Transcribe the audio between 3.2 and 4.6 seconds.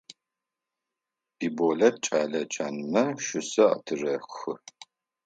щысэ атырехы.